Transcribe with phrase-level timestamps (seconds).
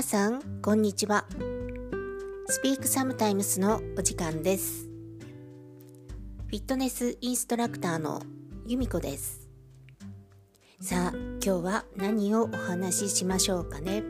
[0.00, 1.26] 皆さんこんにちは。
[2.48, 4.88] スピークサムタイムスのお時間です。
[6.46, 8.22] フィットネスインストラクターの
[8.66, 9.46] 由美子です。
[10.80, 14.02] さあ今日は何をお話ししましょうかね。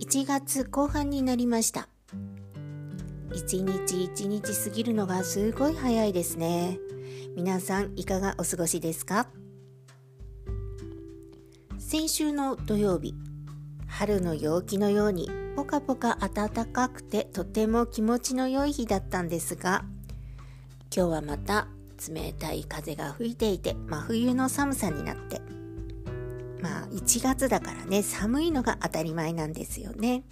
[0.00, 1.90] 1月後半になりました。
[3.34, 6.78] 一日一日過ぎるのがすごい早いですね。
[7.36, 9.28] 皆さんいかがお過ごしですか？
[11.90, 13.14] 先週の土曜日
[13.86, 19.86] 春の陽気のようにポカポカ暖かくてとても気持ちの良い日だったんですが
[20.94, 21.66] 今日はまた
[22.06, 25.40] 冷たい風が吹いていて真冬の寒さになって
[26.60, 30.24] まあ1月だからね寒いのが当たり前なんですよね。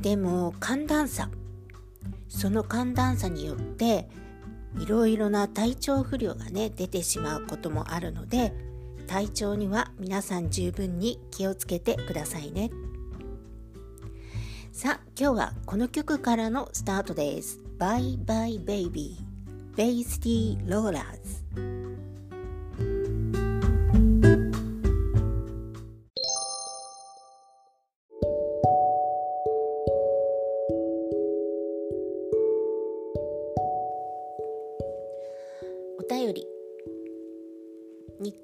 [0.00, 1.30] でも寒暖差。
[2.28, 4.08] その寒暖差によって
[4.78, 8.52] いろいろな体調不良がね出てしまうこともあるので
[9.06, 12.70] 体調には皆さん十分に気をつけてくださいね。
[14.72, 17.60] さあ今日はこの曲からのスタートです。
[17.78, 21.43] バイバイベイビーベイスティーローラーズ。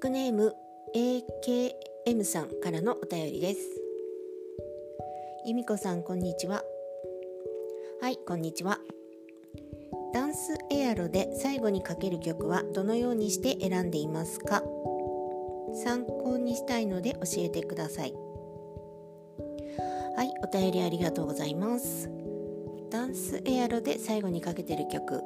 [0.01, 0.55] ックネーム
[0.95, 3.59] AKM さんからのお便りです。
[5.45, 6.63] 由美子さん、こんにちは。
[8.01, 8.79] はい、こんにちは。
[10.11, 14.63] ダンスエアロで最後にかける曲はどのようにして選んでいますか？
[15.83, 18.13] 参考にしたいので教えてください。
[20.15, 22.09] はい、お便りありがとうございます。
[22.89, 25.21] ダンスエアロで最後にかけてる曲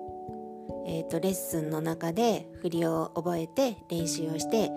[0.87, 4.69] えーと、レッスンの中で振りを覚えて練習をして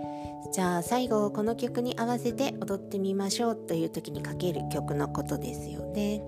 [0.53, 6.23] じゃあ最後この曲に合わせて踊ってみましょうという時にかける曲のことですよね。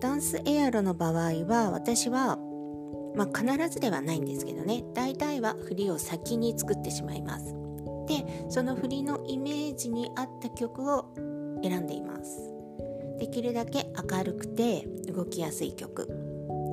[0.00, 2.38] ダンスエアロの場合は私は、
[3.14, 7.54] まあ、必ずではないんですけどね大体は振りを先に作ってしまいます。
[8.06, 11.12] でその振りのイメージに合った曲を
[11.62, 12.50] 選んでいます。
[13.18, 16.08] できるだけ明るくて動きやすい曲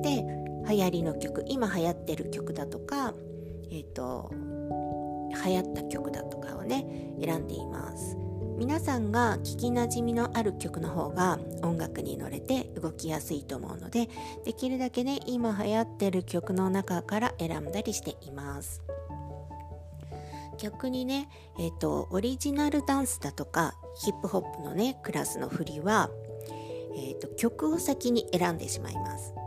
[0.02, 0.24] で
[0.68, 3.14] 流行りの曲今流行ってる曲だとか
[3.70, 8.16] えっ、ー、と流行った曲だとかをね選んでいます。
[8.58, 14.08] 皆さんが聞きなじみのある曲の方が音楽に乗れて動きやすいと思うので
[14.44, 18.82] できるだけね今流行ってる曲の中から選んだりしています。
[20.58, 23.74] 逆にね、えっ、ー、とオリジナルダンスだとか
[24.04, 26.10] ヒップホップのねクラスの振りは、
[26.96, 29.37] えーと曲を先に選んでしまいます。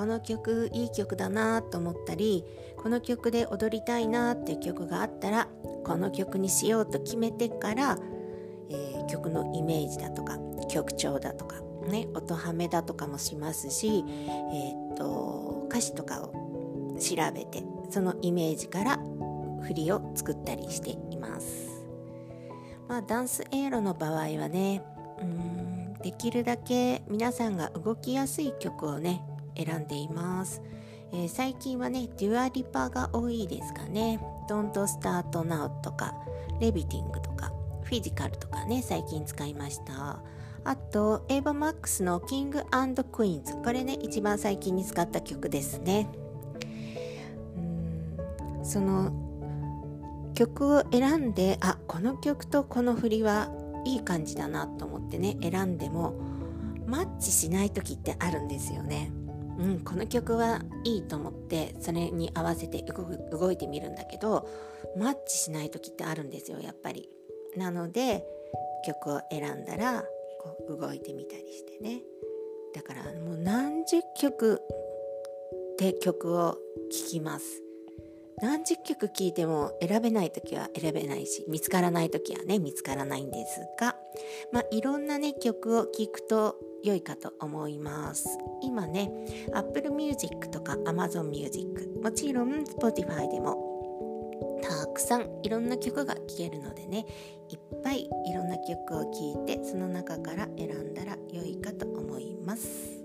[0.00, 2.42] この曲いい曲だなと思ったり
[2.78, 5.46] この曲で踊りたいなっていう曲があったら
[5.84, 7.98] この曲にしようと決めてから、
[8.70, 10.38] えー、曲のイメージだとか
[10.70, 18.98] 曲調だとか、ね、音ハメだとかもしますし、えー、っと歌詞とかを調べてそのイメージから
[19.64, 21.84] 振りを作ったりしています。
[22.88, 24.82] まあ、ダンスエアロの場合はね
[25.20, 29.22] うんできるだけ皆さんが動きやすい曲をね
[29.56, 30.62] 選んでいます、
[31.12, 34.20] えー、最近はねデュアリパが多いですかね。
[34.48, 36.14] Don't Start Now とか
[36.60, 37.52] レビティングとか
[37.84, 40.20] フィジカルとかね最近使いました。
[40.62, 46.08] あとエヴァマックスの King and Queens これね一番最近に使った曲ですね。
[47.56, 47.60] う
[48.60, 49.10] んその
[50.34, 53.50] 曲を選んであこの曲とこの振りは
[53.84, 56.14] いい感じだなと思ってね選んでも
[56.86, 59.12] マッチしない時ってあるんですよね。
[59.60, 62.82] うん、この曲はいいと思ってそれに合わせて
[63.30, 64.48] 動いてみるんだけど
[64.96, 67.08] マッチしない時ってあるんですよやっぱり。
[67.56, 68.24] なので
[68.86, 70.02] 曲を選んだら
[70.40, 72.00] こう動いてみたりしてね
[72.74, 74.60] だからもう何十曲
[75.78, 76.58] で曲を聴
[77.10, 77.62] きます。
[78.40, 83.96] 何十曲聴いても選べない時は選べないし見つからない時はね見つからないんですが、
[84.50, 88.38] まあ、いろんなね曲を聴くと良いかと思います。
[88.62, 89.10] 今ね
[89.52, 91.66] Apple Music とか Amazon Music
[92.02, 97.06] もちろん Spotify でもたくさんいろんな曲が聴けるのでね
[97.48, 103.00] いっぱいいろんな曲を聴いてその中から選んだら良いかと思います。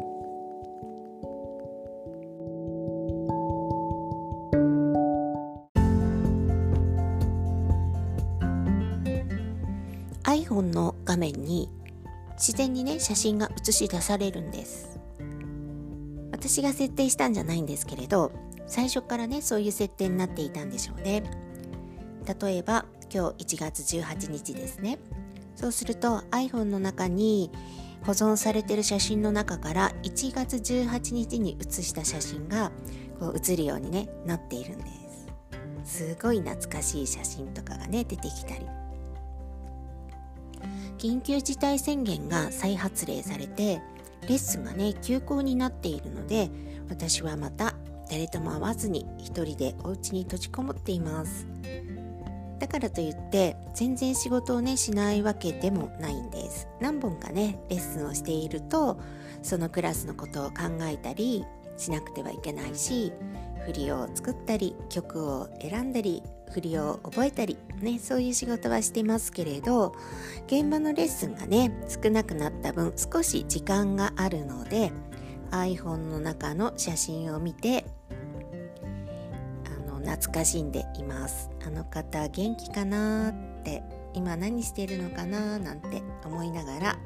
[10.24, 11.70] iPhone の画面に
[12.36, 15.00] 自然にね写真が映し出されるんです。
[16.32, 18.32] 私が設定したんじゃないんですけれど
[18.68, 21.24] 最初からねそういう設定になっていたんでしょうね。
[22.42, 25.00] 例えば今日1月18日ですね。
[25.56, 27.50] そうすると iPhone の中に
[28.06, 32.72] 保存されてる写真の中から1月18日に写した写真が
[33.20, 34.86] こう写るように、ね、なっているんで
[35.86, 36.06] す。
[36.08, 38.66] すごい懐かしい写真とかがね出てきたり。
[40.98, 43.82] 緊急事態宣言が再発令されて
[44.28, 46.50] レッスンがね休校になっているので
[46.90, 47.76] 私はまた
[48.10, 51.48] 誰とも会わずに一人でお家に閉じこもっています。
[52.60, 56.68] だからといって全然仕事をねしないわけでもないんです。
[56.80, 59.00] 何本かねレッスンをしていると
[59.44, 61.46] そのクラスのことを考えたり
[61.78, 63.12] しなくてはいけないし
[63.66, 69.96] 振りを作ったり曲を選んだり振りを覚えたりねそういう仕事はしてますけれど
[70.48, 74.92] 現場のレッスンがね少なくなった分少し時間があるので
[75.52, 77.86] iPhone の中の写真を見て
[79.66, 83.84] あの懐かしんでいますあの方元気かなって
[84.14, 86.98] 今何してるのかななんて思いながら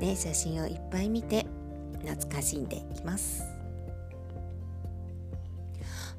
[0.00, 1.46] ね写真をいっぱい見て
[2.04, 3.44] 懐かしんでいます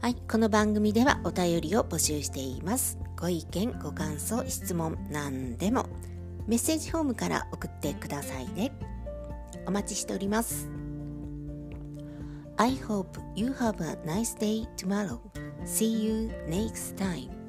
[0.01, 3.02] はい、この番組ではお便りを募集しています。
[3.23, 5.85] ご意見、ご感想、質問、何でも
[6.45, 8.73] メッセージフォームから送ってくださいね。
[9.65, 10.69] お待ちしております。
[12.57, 15.21] I hope you have a nice day tomorrow.
[15.63, 17.42] See you next time.